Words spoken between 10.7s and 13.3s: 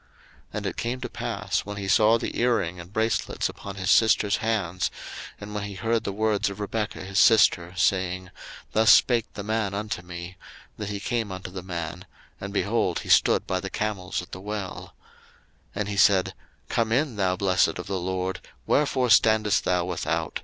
that he came unto the man; and, behold, he